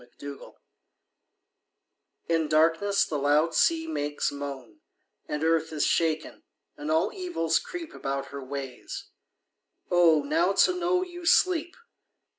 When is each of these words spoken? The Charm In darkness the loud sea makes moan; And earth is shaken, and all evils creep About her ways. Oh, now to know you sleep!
The 0.01 0.17
Charm 0.31 0.53
In 2.27 2.47
darkness 2.47 3.05
the 3.05 3.19
loud 3.19 3.53
sea 3.53 3.85
makes 3.85 4.31
moan; 4.31 4.81
And 5.27 5.43
earth 5.43 5.71
is 5.71 5.85
shaken, 5.85 6.41
and 6.75 6.89
all 6.89 7.13
evils 7.13 7.59
creep 7.59 7.93
About 7.93 8.29
her 8.29 8.43
ways. 8.43 9.09
Oh, 9.91 10.23
now 10.23 10.53
to 10.53 10.73
know 10.75 11.03
you 11.03 11.27
sleep! 11.27 11.75